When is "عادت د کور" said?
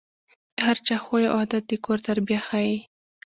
1.41-1.97